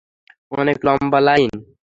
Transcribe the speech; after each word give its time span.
অনেক 0.51 0.77
লম্বা 0.85 1.19
লাইন। 1.27 1.51